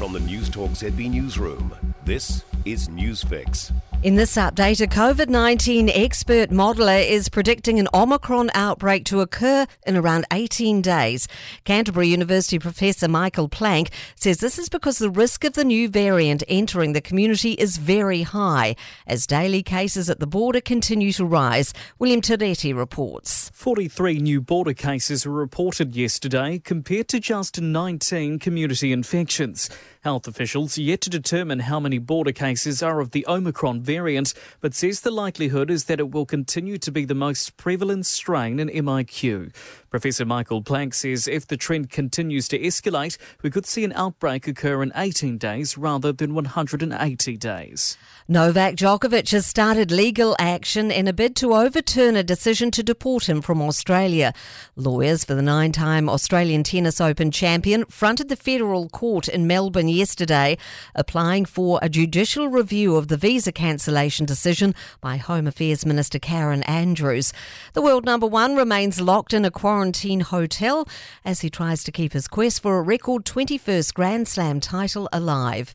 [0.00, 3.70] From the Newstalk ZB Newsroom, this is News Fix.
[4.02, 9.66] In this update, a COVID 19 expert modeller is predicting an Omicron outbreak to occur
[9.86, 11.28] in around 18 days.
[11.64, 16.42] Canterbury University Professor Michael Plank says this is because the risk of the new variant
[16.48, 18.74] entering the community is very high
[19.06, 21.74] as daily cases at the border continue to rise.
[21.98, 23.50] William Teretti reports.
[23.52, 29.68] 43 new border cases were reported yesterday compared to just 19 community infections.
[30.02, 34.32] Health officials yet to determine how many border cases are of the Omicron variant,
[34.62, 38.58] but says the likelihood is that it will continue to be the most prevalent strain
[38.58, 39.54] in MIQ.
[39.90, 44.48] Professor Michael Plank says if the trend continues to escalate, we could see an outbreak
[44.48, 47.98] occur in 18 days rather than 180 days.
[48.26, 53.28] Novak Djokovic has started legal action in a bid to overturn a decision to deport
[53.28, 54.32] him from Australia.
[54.76, 59.89] Lawyers for the nine time Australian Tennis Open champion fronted the federal court in Melbourne
[59.90, 60.56] yesterday,
[60.94, 66.62] applying for a judicial review of the visa cancellation decision by Home Affairs Minister Karen
[66.64, 67.32] Andrews.
[67.74, 70.88] The world number one remains locked in a quarantine hotel
[71.24, 75.74] as he tries to keep his quest for a record 21st Grand Slam title alive.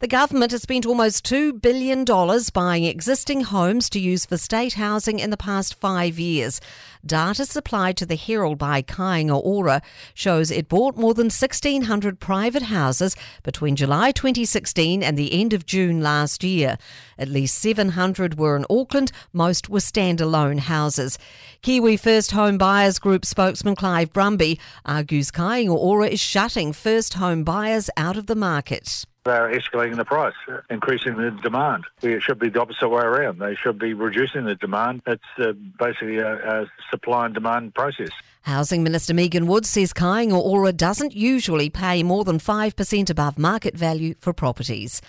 [0.00, 2.06] The government has spent almost $2 billion
[2.54, 6.58] buying existing homes to use for state housing in the past five years.
[7.04, 9.82] Data supplied to the Herald by Kāinga Ora
[10.14, 15.66] shows it bought more than 1,600 private houses between July 2016 and the end of
[15.66, 16.78] June last year.
[17.18, 21.18] At least 700 were in Auckland, most were standalone houses.
[21.60, 27.44] Kiwi First Home Buyers Group spokesman Clive Brumby argues Kāinga Ora is shutting first home
[27.44, 29.04] buyers out of the market.
[29.24, 30.34] They're escalating the price,
[30.70, 31.84] increasing the demand.
[32.02, 33.38] It should be the opposite way around.
[33.38, 35.02] They should be reducing the demand.
[35.06, 38.08] It's uh, basically a, a, supply and demand process.
[38.42, 43.76] Housing Minister Megan Woods says Kāinga Ora doesn't usually pay more than 5% above market
[43.76, 45.02] value for properties.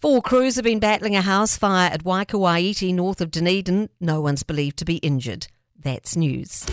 [0.00, 3.90] Four crews have been battling a house fire at Waikouaiti north of Dunedin.
[4.00, 5.48] No one's believed to be injured.
[5.78, 6.64] That's news.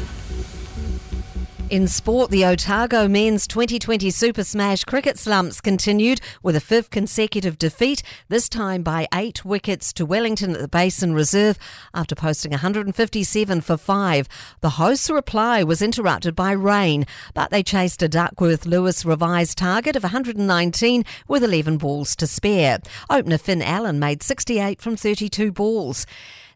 [1.70, 7.58] In sport, the Otago men's 2020 Super Smash cricket slumps continued with a fifth consecutive
[7.58, 11.58] defeat, this time by eight wickets to Wellington at the Basin Reserve
[11.94, 14.30] after posting 157 for five.
[14.62, 19.98] The hosts' reply was interrupted by rain, but they chased a Duckworth Lewis revised target
[19.98, 22.80] of 119 with 11 balls to spare.
[23.10, 26.06] Opener Finn Allen made 68 from 32 balls.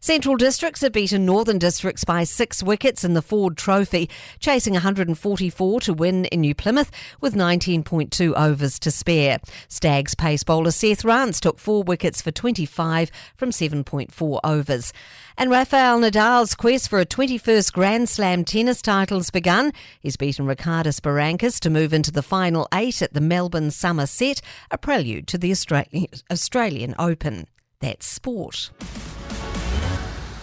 [0.04, 5.80] Central Districts have beaten Northern Districts by six wickets in the Ford Trophy, chasing 144
[5.80, 9.38] to win in New Plymouth with 19.2 overs to spare.
[9.66, 14.92] Stags pace bowler Seth Rance took four wickets for 25 from 7.4 overs.
[15.36, 19.72] And Rafael Nadal's quest for a 21st Grand Slam tennis title has begun.
[19.98, 24.40] He's beaten Ricardas Berankis to move into the final eight at the Melbourne Summer Set,
[24.70, 27.48] a prelude to the Australian, Australian Open.
[27.80, 28.70] That's sport.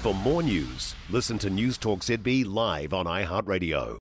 [0.01, 3.97] For more news, listen to Newstalk ZB live on iHeartRadio.